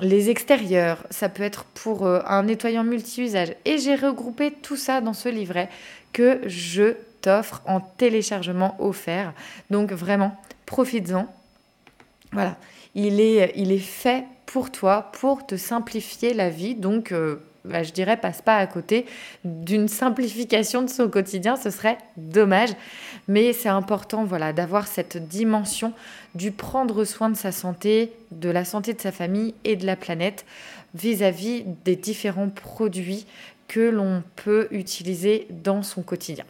les 0.00 0.30
extérieurs, 0.30 1.04
ça 1.10 1.28
peut 1.28 1.42
être 1.42 1.64
pour 1.64 2.06
euh, 2.06 2.20
un 2.26 2.44
nettoyant 2.44 2.84
multi-usage. 2.84 3.54
Et 3.64 3.78
j'ai 3.78 3.94
regroupé 3.94 4.50
tout 4.50 4.76
ça 4.76 5.00
dans 5.00 5.12
ce 5.12 5.28
livret 5.28 5.68
que 6.12 6.40
je 6.46 6.94
t'offre 7.20 7.62
en 7.66 7.80
téléchargement 7.80 8.76
offert. 8.78 9.34
Donc 9.70 9.92
vraiment, 9.92 10.36
profites-en. 10.66 11.26
Voilà, 12.32 12.56
il 12.94 13.20
est, 13.20 13.52
il 13.56 13.72
est 13.72 13.78
fait 13.78 14.24
pour 14.46 14.70
toi, 14.70 15.10
pour 15.12 15.46
te 15.46 15.56
simplifier 15.56 16.34
la 16.34 16.50
vie. 16.50 16.74
Donc, 16.74 17.12
bah, 17.64 17.82
je 17.82 17.92
dirais, 17.92 18.16
passe 18.16 18.42
pas 18.42 18.56
à 18.56 18.66
côté 18.66 19.06
d'une 19.44 19.88
simplification 19.88 20.82
de 20.82 20.90
son 20.90 21.08
quotidien, 21.08 21.56
ce 21.56 21.70
serait 21.70 21.98
dommage. 22.16 22.70
Mais 23.26 23.52
c'est 23.52 23.68
important 23.68 24.24
voilà, 24.24 24.52
d'avoir 24.52 24.86
cette 24.86 25.28
dimension 25.28 25.92
du 26.34 26.52
prendre 26.52 27.04
soin 27.04 27.30
de 27.30 27.36
sa 27.36 27.52
santé, 27.52 28.12
de 28.32 28.50
la 28.50 28.64
santé 28.64 28.92
de 28.92 29.00
sa 29.00 29.12
famille 29.12 29.54
et 29.64 29.76
de 29.76 29.86
la 29.86 29.96
planète 29.96 30.44
vis-à-vis 30.94 31.62
-vis 31.62 31.74
des 31.84 31.96
différents 31.96 32.50
produits 32.50 33.26
que 33.66 33.80
l'on 33.80 34.22
peut 34.36 34.68
utiliser 34.70 35.46
dans 35.50 35.82
son 35.82 36.02
quotidien. 36.02 36.44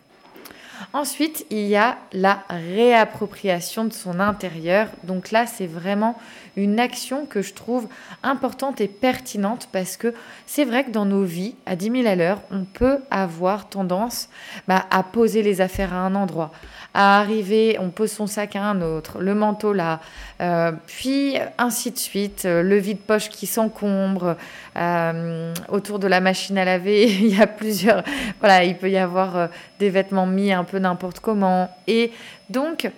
Ensuite, 0.92 1.46
il 1.50 1.66
y 1.66 1.76
a 1.76 1.96
la 2.12 2.44
réappropriation 2.48 3.84
de 3.84 3.92
son 3.92 4.20
intérieur. 4.20 4.88
Donc 5.04 5.30
là, 5.30 5.46
c'est 5.46 5.66
vraiment 5.66 6.16
une 6.56 6.78
action 6.78 7.26
que 7.26 7.42
je 7.42 7.52
trouve 7.52 7.88
importante 8.22 8.80
et 8.80 8.88
pertinente 8.88 9.68
parce 9.72 9.96
que 9.96 10.14
c'est 10.46 10.64
vrai 10.64 10.84
que 10.84 10.90
dans 10.90 11.04
nos 11.04 11.24
vies, 11.24 11.54
à 11.66 11.76
10 11.76 12.02
000 12.02 12.06
à 12.06 12.14
l'heure, 12.14 12.40
on 12.50 12.64
peut 12.64 12.98
avoir 13.10 13.68
tendance 13.68 14.28
bah, 14.68 14.86
à 14.90 15.02
poser 15.02 15.42
les 15.42 15.60
affaires 15.60 15.92
à 15.92 15.98
un 15.98 16.14
endroit, 16.14 16.52
à 16.92 17.18
arriver, 17.18 17.76
on 17.80 17.90
pose 17.90 18.12
son 18.12 18.26
sac 18.26 18.56
à 18.56 18.62
un 18.62 18.80
autre, 18.82 19.18
le 19.20 19.34
manteau 19.34 19.72
là, 19.72 20.00
euh, 20.40 20.72
puis 20.86 21.36
ainsi 21.58 21.90
de 21.90 21.98
suite, 21.98 22.44
euh, 22.44 22.62
le 22.62 22.76
vide-poche 22.76 23.30
qui 23.30 23.46
s'encombre, 23.46 24.36
euh, 24.76 25.52
autour 25.68 25.98
de 25.98 26.06
la 26.06 26.20
machine 26.20 26.58
à 26.58 26.64
laver, 26.64 27.04
il 27.10 27.36
y 27.36 27.40
a 27.40 27.46
plusieurs, 27.46 28.04
voilà, 28.38 28.64
il 28.64 28.76
peut 28.76 28.90
y 28.90 28.98
avoir 28.98 29.48
des 29.78 29.90
vêtements 29.90 30.26
mis 30.26 30.52
un 30.52 30.63
peu 30.64 30.78
n'importe 30.78 31.20
comment. 31.20 31.70
Et 31.86 32.12
donc, 32.50 32.90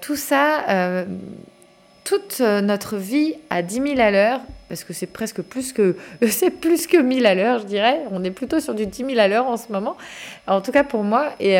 tout 0.00 0.16
ça 0.16 1.04
toute 2.04 2.40
notre 2.40 2.96
vie 2.96 3.34
à 3.48 3.62
10 3.62 3.74
000 3.74 4.00
à 4.00 4.10
l'heure, 4.10 4.40
parce 4.68 4.82
que 4.84 4.92
c'est 4.92 5.06
presque 5.06 5.40
plus 5.40 5.72
que, 5.72 5.96
c'est 6.28 6.50
plus 6.50 6.86
que 6.86 6.96
1000 6.96 7.26
à 7.26 7.34
l'heure, 7.34 7.60
je 7.60 7.66
dirais. 7.66 8.00
On 8.10 8.24
est 8.24 8.30
plutôt 8.30 8.58
sur 8.58 8.74
du 8.74 8.86
10 8.86 9.04
000 9.04 9.18
à 9.18 9.28
l'heure 9.28 9.46
en 9.46 9.56
ce 9.56 9.70
moment, 9.70 9.96
en 10.46 10.60
tout 10.60 10.72
cas 10.72 10.84
pour 10.84 11.04
moi. 11.04 11.30
Et, 11.38 11.58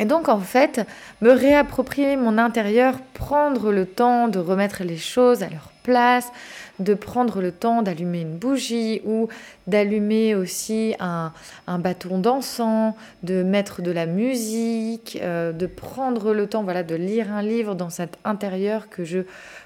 et 0.00 0.06
donc, 0.06 0.30
en 0.30 0.40
fait, 0.40 0.86
me 1.20 1.30
réapproprier 1.30 2.16
mon 2.16 2.38
intérieur, 2.38 2.94
prendre 3.12 3.70
le 3.70 3.84
temps 3.84 4.28
de 4.28 4.38
remettre 4.38 4.82
les 4.82 4.96
choses 4.96 5.42
à 5.42 5.50
leur 5.50 5.70
place, 5.82 6.32
de 6.78 6.94
prendre 6.94 7.42
le 7.42 7.52
temps 7.52 7.82
d'allumer 7.82 8.22
une 8.22 8.38
bougie 8.38 9.02
ou 9.04 9.28
d'allumer 9.66 10.34
aussi 10.34 10.94
un, 11.00 11.32
bâton 11.68 12.18
d'encens, 12.18 12.94
de 13.22 13.42
mettre 13.42 13.82
de 13.82 13.90
la 13.90 14.06
musique, 14.06 15.18
euh, 15.20 15.52
de 15.52 15.66
prendre 15.66 16.32
le 16.32 16.46
temps 16.46 16.62
voilà, 16.62 16.82
de 16.82 16.94
lire 16.94 17.30
un 17.30 17.42
livre 17.42 17.74
dans 17.74 17.90
cet 17.90 18.16
intérieur 18.24 18.88
que 18.88 19.04
je, 19.04 19.20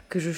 que 0.09 0.19
je 0.19 0.33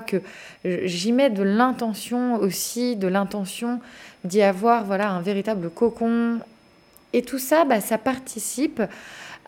que 0.00 0.20
j'y 0.64 1.12
mets 1.12 1.30
de 1.30 1.44
l'intention 1.44 2.34
aussi, 2.40 2.96
de 2.96 3.06
l'intention 3.06 3.80
d'y 4.24 4.42
avoir 4.42 4.84
voilà, 4.84 5.10
un 5.10 5.20
véritable 5.20 5.70
cocon, 5.70 6.40
et 7.12 7.22
tout 7.22 7.38
ça, 7.38 7.64
bah, 7.64 7.80
ça 7.80 7.98
participe 7.98 8.82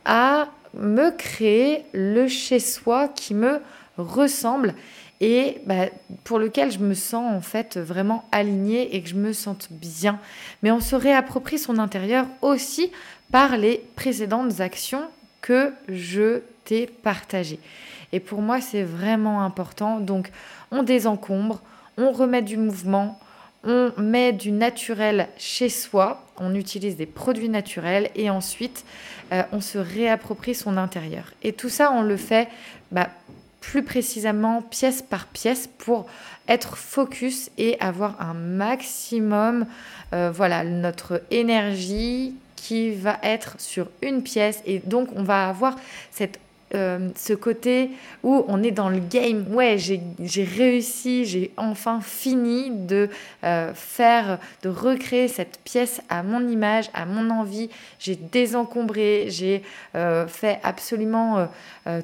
à 0.05 0.49
me 0.75 1.11
créer 1.11 1.85
le 1.93 2.29
chez-soi 2.29 3.09
qui 3.09 3.35
me 3.35 3.61
ressemble 3.97 4.75
et 5.21 5.59
bah, 5.67 5.87
pour 6.25 6.39
lequel 6.39 6.73
je 6.73 6.79
me 6.79 6.95
sens 6.95 7.33
en 7.33 7.41
fait 7.41 7.79
vraiment 7.79 8.25
alignée 8.33 8.95
et 8.95 9.03
que 9.03 9.09
je 9.09 9.15
me 9.15 9.33
sente 9.33 9.69
bien. 9.71 10.19
Mais 10.63 10.71
on 10.71 10.81
se 10.81 10.97
réapproprie 10.97 11.59
son 11.59 11.79
intérieur 11.79 12.27
aussi 12.43 12.91
par 13.31 13.57
les 13.57 13.83
précédentes 13.97 14.61
actions 14.61 15.05
que 15.41 15.73
je 15.89 16.41
t'ai 16.65 16.87
partagées. 16.87 17.61
Et 18.13 18.21
pour 18.21 18.43
moi, 18.43 18.61
c'est 18.61 18.83
vraiment 18.83 19.43
important. 19.43 20.01
Donc, 20.01 20.31
on 20.71 20.83
désencombre, 20.83 21.61
on 21.97 22.13
remet 22.13 22.43
du 22.43 22.57
mouvement, 22.57 23.19
on 23.65 23.93
met 23.99 24.33
du 24.33 24.53
naturel 24.53 25.29
chez 25.37 25.69
soi, 25.69 26.25
on 26.39 26.55
utilise 26.55 26.97
des 26.97 27.07
produits 27.07 27.49
naturels 27.49 28.11
et 28.15 28.31
ensuite 28.31 28.85
euh, 29.33 29.43
on 29.53 29.61
se 29.61 29.79
réapproprie 29.79 30.55
son 30.55 30.77
intérieur. 30.77 31.33
Et 31.43 31.53
tout 31.53 31.69
ça, 31.69 31.93
on 31.93 32.03
le 32.03 32.17
fait 32.17 32.49
bah, 32.93 33.09
plus 33.61 33.83
précisément 33.83 34.63
pièce 34.63 35.03
par 35.03 35.27
pièce 35.27 35.69
pour 35.79 36.07
être 36.49 36.77
focus 36.77 37.51
et 37.57 37.79
avoir 37.81 38.21
un 38.21 38.35
maximum, 38.35 39.67
euh, 40.13 40.31
voilà, 40.31 40.65
notre 40.65 41.23
énergie 41.31 42.35
qui 42.57 42.93
va 42.93 43.19
être 43.23 43.57
sur 43.59 43.89
une 44.03 44.23
pièce 44.23 44.63
et 44.67 44.79
donc 44.81 45.09
on 45.17 45.23
va 45.23 45.49
avoir 45.49 45.77
cette 46.11 46.39
euh, 46.75 47.11
ce 47.15 47.35
côté 47.35 47.91
où 48.25 48.45
on 48.49 48.63
est 48.63 48.73
dans 48.73 48.89
le 48.89 48.99
game. 48.99 49.47
Ouais, 49.51 49.77
j'ai 49.79 50.45
réussi, 50.45 51.25
j'ai 51.25 51.53
enfin 51.57 52.01
fini 52.01 52.71
de 52.71 53.11
euh, 53.45 53.73
faire, 53.75 54.39
de 54.63 54.71
recréer 54.71 55.29
cette 55.29 55.61
pièce 55.63 56.01
à 56.09 56.25
mon 56.25 56.49
image, 56.49 56.87
à 56.93 57.07
mon 57.07 57.31
envie. 57.31 57.71
J'ai 58.01 58.17
désencombré, 58.17 59.27
j'ai 59.29 59.63
euh, 59.95 60.27
fait 60.27 60.59
absolument 60.63 61.49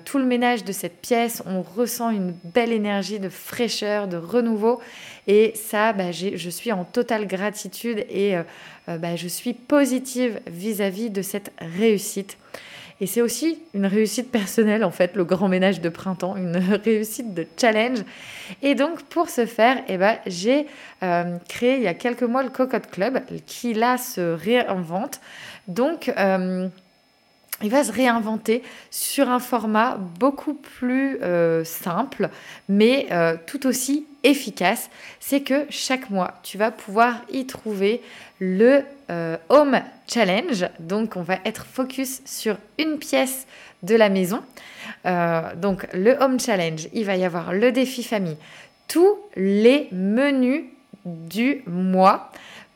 tout 0.04 0.18
le 0.18 0.24
ménage 0.26 0.62
de 0.62 0.72
cette 0.72 1.00
pièce. 1.00 1.42
On 1.46 1.62
ressent 1.62 2.10
une 2.10 2.34
belle 2.44 2.70
énergie 2.70 3.18
de 3.18 3.30
fraîcheur, 3.30 4.08
de 4.08 4.18
renouveau. 4.18 4.80
Et 5.26 5.52
ça, 5.56 5.92
bah, 5.94 6.12
je 6.12 6.50
suis 6.50 6.70
en 6.70 6.84
totale 6.84 7.26
gratitude 7.26 8.04
et 8.10 8.34
bah, 8.86 9.16
je 9.16 9.26
suis 9.26 9.54
positive 9.54 10.38
vis 10.46 10.82
à 10.82 10.90
-vis 10.90 11.10
de 11.10 11.22
cette 11.22 11.50
réussite. 11.58 12.36
Et 13.00 13.06
c'est 13.06 13.22
aussi 13.22 13.58
une 13.72 13.86
réussite 13.86 14.30
personnelle, 14.30 14.84
en 14.84 14.90
fait, 14.90 15.16
le 15.16 15.24
grand 15.24 15.48
ménage 15.48 15.80
de 15.80 15.88
printemps, 15.88 16.36
une 16.36 16.56
réussite 16.84 17.32
de 17.32 17.46
challenge. 17.58 18.00
Et 18.62 18.74
donc, 18.74 19.02
pour 19.04 19.30
ce 19.30 19.46
faire, 19.46 19.82
eh 19.88 19.96
ben, 19.96 20.18
j'ai 20.26 20.66
euh, 21.02 21.38
créé 21.48 21.76
il 21.76 21.82
y 21.82 21.88
a 21.88 21.94
quelques 21.94 22.22
mois 22.22 22.42
le 22.42 22.50
Cocotte 22.50 22.90
Club, 22.90 23.20
qui 23.46 23.72
là 23.72 23.96
se 23.96 24.34
réinvente. 24.34 25.20
Donc, 25.66 26.12
euh, 26.18 26.68
il 27.62 27.70
va 27.70 27.84
se 27.84 27.92
réinventer 27.92 28.62
sur 28.90 29.28
un 29.28 29.38
format 29.38 29.98
beaucoup 30.18 30.54
plus 30.54 31.18
euh, 31.22 31.64
simple, 31.64 32.30
mais 32.68 33.08
tout 33.46 33.66
aussi 33.66 34.06
efficace. 34.22 34.90
C'est 35.18 35.40
que 35.40 35.66
chaque 35.70 36.10
mois, 36.10 36.34
tu 36.42 36.58
vas 36.58 36.70
pouvoir 36.70 37.22
y 37.32 37.46
trouver 37.46 38.02
le 38.38 38.82
euh, 39.10 39.36
Home 39.48 39.80
Challenge. 40.06 40.66
Donc, 40.80 41.16
on 41.16 41.22
va 41.22 41.38
être 41.44 41.64
focus 41.66 42.22
sur 42.24 42.56
une 42.78 42.98
pièce 42.98 43.46
de 43.82 43.94
la 43.94 44.08
maison. 44.08 44.42
Euh, 45.06 45.54
donc, 45.56 45.86
le 45.92 46.16
Home 46.20 46.40
Challenge, 46.40 46.88
il 46.92 47.04
va 47.04 47.16
y 47.16 47.24
avoir 47.24 47.52
le 47.52 47.72
défi 47.72 48.02
famille, 48.02 48.36
tous 48.88 49.18
les 49.36 49.88
menus 49.92 50.64
du 51.04 51.62
mois, 51.66 52.30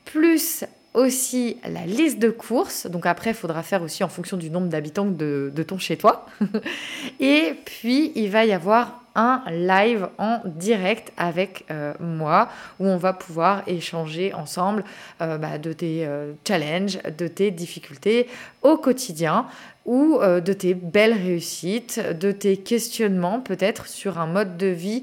plus 0.04 0.64
aussi 0.94 1.58
la 1.68 1.86
liste 1.86 2.18
de 2.18 2.30
courses. 2.30 2.86
Donc 2.86 3.04
après, 3.04 3.30
il 3.30 3.36
faudra 3.36 3.62
faire 3.62 3.82
aussi 3.82 4.02
en 4.04 4.08
fonction 4.08 4.36
du 4.36 4.50
nombre 4.50 4.68
d'habitants 4.68 5.06
de, 5.06 5.52
de, 5.54 5.62
ton 5.62 5.78
chez 5.78 5.96
toi. 5.96 6.26
Et 7.20 7.54
puis, 7.64 8.12
il 8.14 8.30
va 8.30 8.44
y 8.44 8.52
avoir 8.52 9.04
un 9.14 9.42
live 9.50 10.08
en 10.18 10.40
direct 10.44 11.12
avec 11.16 11.64
euh, 11.70 11.94
moi 12.00 12.48
où 12.80 12.86
on 12.86 12.96
va 12.96 13.12
pouvoir 13.12 13.62
échanger 13.66 14.34
ensemble 14.34 14.84
euh, 15.20 15.38
bah, 15.38 15.58
de 15.58 15.72
tes 15.72 16.04
euh, 16.04 16.32
challenges, 16.46 16.98
de 17.16 17.28
tes 17.28 17.50
difficultés 17.50 18.28
au 18.62 18.76
quotidien 18.76 19.46
ou 19.86 20.18
de 20.18 20.52
tes 20.54 20.72
belles 20.72 21.12
réussites, 21.12 22.00
de 22.18 22.32
tes 22.32 22.56
questionnements 22.56 23.40
peut-être 23.40 23.86
sur 23.86 24.18
un 24.18 24.24
mode 24.24 24.56
de 24.56 24.68
vie 24.68 25.02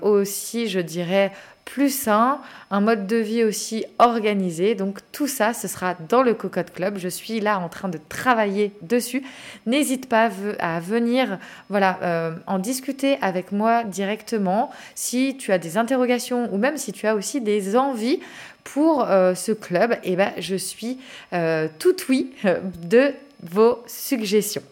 aussi, 0.00 0.66
je 0.66 0.80
dirais, 0.80 1.30
plus 1.68 1.94
sain, 1.94 2.40
un 2.70 2.80
mode 2.80 3.06
de 3.06 3.16
vie 3.16 3.44
aussi 3.44 3.84
organisé. 3.98 4.74
Donc 4.74 5.00
tout 5.12 5.26
ça, 5.26 5.52
ce 5.52 5.68
sera 5.68 5.94
dans 6.08 6.22
le 6.22 6.32
Cocotte 6.32 6.72
Club. 6.72 6.96
Je 6.98 7.08
suis 7.08 7.40
là 7.40 7.58
en 7.58 7.68
train 7.68 7.88
de 7.88 7.98
travailler 8.08 8.72
dessus. 8.80 9.22
N'hésite 9.66 10.08
pas 10.08 10.30
à 10.60 10.80
venir 10.80 11.38
voilà, 11.68 11.98
euh, 12.02 12.32
en 12.46 12.58
discuter 12.58 13.18
avec 13.20 13.52
moi 13.52 13.84
directement 13.84 14.70
si 14.94 15.36
tu 15.36 15.52
as 15.52 15.58
des 15.58 15.76
interrogations 15.76 16.48
ou 16.52 16.56
même 16.56 16.78
si 16.78 16.92
tu 16.92 17.06
as 17.06 17.14
aussi 17.14 17.42
des 17.42 17.76
envies 17.76 18.20
pour 18.64 19.04
euh, 19.04 19.34
ce 19.34 19.52
club. 19.52 19.96
Eh 20.04 20.16
ben, 20.16 20.32
je 20.38 20.56
suis 20.56 20.98
euh, 21.34 21.68
tout 21.78 21.96
oui 22.08 22.32
de 22.82 23.12
vos 23.42 23.82
suggestions. 23.86 24.62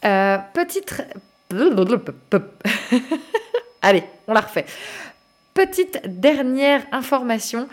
petite... 0.00 1.02
Allez, 3.82 4.02
on 4.26 4.34
la 4.34 4.40
refait. 4.40 4.66
Petite 5.54 6.00
dernière 6.06 6.86
information 6.92 7.68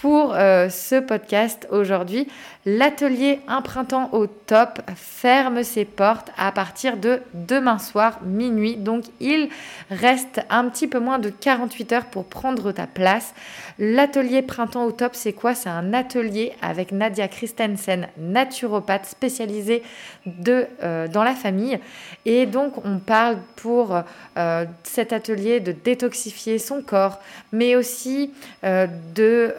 pour 0.00 0.34
euh, 0.34 0.68
ce 0.68 1.00
podcast 1.00 1.66
aujourd'hui. 1.70 2.28
L'atelier 2.66 3.40
Un 3.46 3.62
printemps 3.62 4.10
au 4.12 4.26
top 4.26 4.80
ferme 4.94 5.62
ses 5.62 5.84
portes 5.84 6.30
à 6.36 6.50
partir 6.52 6.96
de 6.96 7.20
demain 7.32 7.78
soir 7.78 8.18
minuit. 8.24 8.76
Donc 8.76 9.04
il 9.20 9.48
reste 9.90 10.40
un 10.50 10.68
petit 10.68 10.88
peu 10.88 10.98
moins 10.98 11.18
de 11.18 11.30
48 11.30 11.92
heures 11.92 12.04
pour 12.06 12.24
prendre 12.24 12.72
ta 12.72 12.86
place. 12.86 13.34
L'atelier 13.78 14.42
Printemps 14.42 14.84
au 14.84 14.92
top, 14.92 15.14
c'est 15.14 15.32
quoi? 15.32 15.54
C'est 15.54 15.68
un 15.68 15.94
atelier 15.94 16.52
avec 16.60 16.92
Nadia 16.92 17.28
Christensen, 17.28 18.08
naturopathe 18.18 19.06
spécialisée 19.06 19.82
de, 20.26 20.66
euh, 20.82 21.06
dans 21.08 21.22
la 21.22 21.34
famille. 21.34 21.78
Et 22.24 22.46
donc 22.46 22.84
on 22.84 22.98
parle 22.98 23.38
pour 23.54 23.96
euh, 24.36 24.64
cet 24.82 25.12
atelier 25.12 25.60
de 25.60 25.72
détoxifier 25.72 26.58
son 26.58 26.82
corps, 26.82 27.20
mais 27.52 27.76
aussi 27.76 28.32
de 28.64 29.54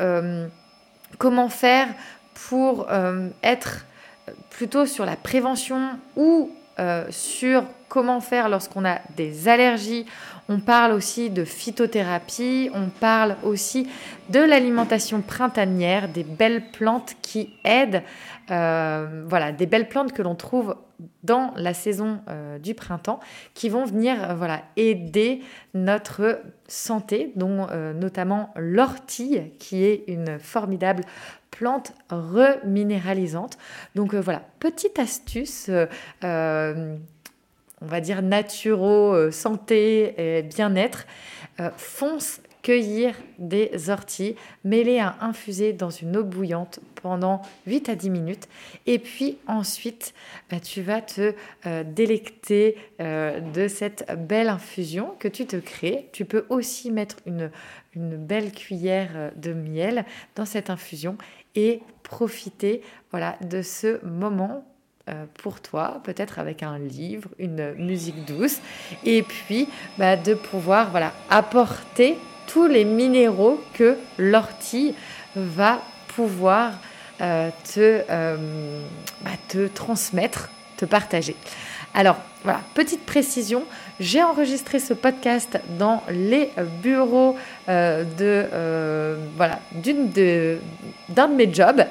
comment 1.17 1.49
faire 1.49 1.87
pour 2.49 2.87
euh, 2.89 3.29
être 3.43 3.85
plutôt 4.49 4.85
sur 4.85 5.05
la 5.05 5.15
prévention 5.15 5.91
ou 6.15 6.51
euh, 6.79 7.05
sur 7.09 7.63
comment 7.89 8.19
faire 8.21 8.49
lorsqu'on 8.49 8.85
a 8.85 8.99
des 9.15 9.47
allergies. 9.47 10.05
On 10.49 10.59
parle 10.59 10.91
aussi 10.91 11.29
de 11.29 11.43
phytothérapie, 11.43 12.69
on 12.73 12.87
parle 12.87 13.35
aussi 13.43 13.87
de 14.29 14.39
l'alimentation 14.39 15.21
printanière, 15.21 16.07
des 16.07 16.23
belles 16.23 16.63
plantes 16.71 17.15
qui 17.21 17.49
aident, 17.63 18.03
voilà, 18.47 19.51
des 19.51 19.65
belles 19.65 19.89
plantes 19.89 20.13
que 20.13 20.21
l'on 20.21 20.35
trouve 20.35 20.75
dans 21.23 21.53
la 21.55 21.73
saison 21.73 22.21
euh, 22.29 22.57
du 22.57 22.73
printemps 22.73 23.19
qui 23.53 23.69
vont 23.69 23.85
venir 23.85 24.31
euh, 24.31 24.33
voilà, 24.33 24.63
aider 24.75 25.41
notre 25.73 26.41
santé, 26.67 27.31
dont 27.35 27.67
euh, 27.69 27.93
notamment 27.93 28.51
l'ortie 28.55 29.41
qui 29.59 29.83
est 29.83 30.03
une 30.07 30.39
formidable 30.39 31.03
plante 31.51 31.93
reminéralisante. 32.09 33.57
Donc 33.95 34.13
voilà, 34.15 34.41
petite 34.59 34.99
astuce, 34.99 35.69
on 36.23 36.97
va 37.81 38.01
dire 38.01 38.21
naturo, 38.21 39.31
santé 39.31 40.37
et 40.37 40.43
bien-être. 40.43 41.07
fonce 41.77 42.41
cueillir 42.67 43.15
des 43.39 43.89
orties, 43.89 44.35
mêler 44.65 44.99
à 44.99 45.15
infuser 45.21 45.71
dans 45.71 45.89
une 45.89 46.17
eau 46.17 46.25
bouillante 46.25 46.81
pendant 47.01 47.41
8 47.65 47.87
à 47.87 47.95
10 47.95 48.09
minutes. 48.09 48.49
Et 48.85 48.99
puis 48.99 49.37
ensuite, 49.47 50.13
bah, 50.51 50.59
tu 50.59 50.81
vas 50.81 50.99
te 50.99 51.33
euh, 51.65 51.85
délecter 51.85 52.75
euh, 52.99 53.39
de 53.39 53.69
cette 53.69 54.05
belle 54.27 54.49
infusion 54.49 55.13
que 55.17 55.29
tu 55.29 55.45
te 55.45 55.55
crées. 55.55 56.09
Tu 56.11 56.25
peux 56.25 56.45
aussi 56.49 56.91
mettre 56.91 57.15
une, 57.25 57.49
belle 57.95 58.51
cuillère 58.51 59.11
euh, 59.15 59.29
de 59.37 59.53
miel 59.53 60.03
dans 60.35 60.45
cette 60.45 60.69
infusion 60.69 61.17
et 61.55 61.79
profiter 62.03 62.81
voilà, 63.11 63.37
de 63.49 63.61
ce 63.61 64.05
moment 64.05 64.65
pour 65.35 65.61
toi, 65.61 66.01
peut-être 66.03 66.37
avec 66.37 66.63
un 66.63 66.77
livre, 66.77 67.29
une 67.39 67.73
musique 67.75 68.25
douce, 68.25 68.59
et 69.05 69.23
puis 69.23 69.69
bah, 69.97 70.17
de 70.17 70.33
pouvoir 70.33 70.91
voilà, 70.91 71.13
apporter 71.29 72.17
tous 72.47 72.67
les 72.67 72.85
minéraux 72.85 73.63
que 73.73 73.97
l'ortie 74.17 74.95
va 75.35 75.81
pouvoir 76.15 76.73
euh, 77.21 77.49
euh, 77.77 78.81
bah, 79.21 79.31
te 79.47 79.67
transmettre, 79.67 80.49
te 80.77 80.85
partager. 80.85 81.35
Alors 81.93 82.17
voilà, 82.43 82.61
petite 82.73 83.05
précision, 83.05 83.63
j'ai 83.99 84.23
enregistré 84.23 84.79
ce 84.79 84.93
podcast 84.93 85.59
dans 85.77 86.03
les 86.09 86.51
bureaux 86.81 87.35
euh, 87.69 88.03
de 88.17 89.17
voilà 89.35 89.59
d'une 89.71 90.09
de 90.11 90.57
d'un 91.09 91.27
de 91.27 91.35
mes 91.35 91.53
jobs 91.53 91.83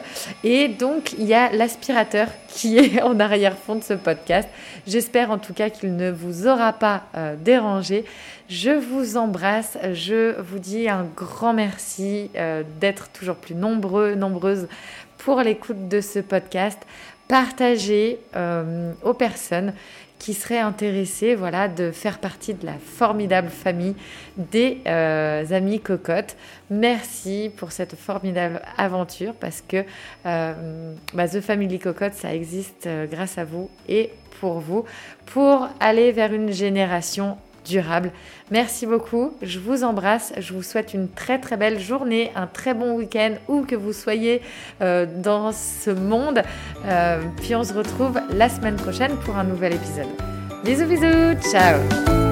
et 0.45 0.69
donc 0.69 1.15
il 1.19 1.25
y 1.25 1.35
a 1.35 1.51
l'aspirateur 1.53 2.29
qui 2.49 2.79
est 2.79 3.03
en 3.03 3.19
arrière-fond 3.19 3.77
de 3.77 3.83
ce 3.83 3.95
podcast. 3.95 4.49
J'espère 4.87 5.31
en 5.31 5.39
tout 5.39 5.55
cas 5.55 5.71
qu'il 5.71 5.97
ne 5.97 6.11
vous 6.11 6.47
aura 6.47 6.73
pas 6.73 7.05
dérangé. 7.41 8.05
Je 8.49 8.71
vous 8.71 9.17
embrasse, 9.17 9.77
je 9.93 10.41
vous 10.41 10.59
dis 10.59 10.89
un 10.89 11.07
grand 11.17 11.53
merci 11.53 12.31
d'être 12.81 13.09
toujours 13.09 13.37
plus 13.37 13.55
nombreux, 13.55 14.15
nombreuses 14.15 14.69
pour 15.19 15.41
l'écoute 15.41 15.89
de 15.89 16.01
ce 16.01 16.21
podcast. 16.21 16.79
Partagez 17.29 18.21
euh, 18.37 18.93
aux 19.03 19.15
personnes 19.15 19.73
qui 20.19 20.35
seraient 20.35 20.59
intéressées 20.59 21.35
voilà, 21.35 21.69
de 21.69 21.91
faire 21.91 22.19
partie 22.19 22.55
de 22.55 22.65
la 22.67 22.75
formidable 22.75 23.49
famille 23.49 23.95
des 24.37 24.81
euh, 24.87 25.45
amis 25.51 25.81
cocottes. 25.81 26.37
Merci 26.71 27.51
pour 27.57 27.73
cette 27.73 27.97
formidable 27.97 28.63
aventure 28.77 29.35
parce 29.35 29.63
que 29.67 29.85
euh, 30.27 30.95
bah, 31.15 31.29
The 31.29 31.41
Family 31.41 31.79
Cocotte, 31.79 32.15
ça 32.15 32.35
existe 32.35 32.89
grâce 33.11 33.39
à 33.39 33.45
vous 33.45 33.71
et 33.89 34.11
pour 34.41 34.61
vous, 34.61 34.85
pour 35.27 35.69
aller 35.81 36.13
vers 36.13 36.33
une 36.33 36.53
génération 36.53 37.39
durable. 37.67 38.13
Merci 38.51 38.87
beaucoup, 38.87 39.33
je 39.43 39.59
vous 39.59 39.85
embrasse, 39.85 40.33
je 40.39 40.53
vous 40.53 40.63
souhaite 40.63 40.95
une 40.95 41.09
très 41.09 41.39
très 41.39 41.57
belle 41.57 41.81
journée, 41.81 42.31
un 42.37 42.47
très 42.47 42.75
bon 42.75 42.95
week-end, 42.95 43.35
où 43.49 43.63
que 43.63 43.75
vous 43.75 43.93
soyez 43.93 44.41
euh, 44.81 45.07
dans 45.07 45.53
ce 45.53 45.91
monde. 45.91 46.43
Euh, 46.87 47.23
puis 47.43 47.55
on 47.55 47.65
se 47.65 47.73
retrouve 47.73 48.21
la 48.31 48.49
semaine 48.49 48.77
prochaine 48.77 49.17
pour 49.25 49.37
un 49.37 49.45
nouvel 49.45 49.75
épisode. 49.75 50.09
Bisous 50.65 50.87
bisous, 50.87 51.41
ciao 51.51 52.26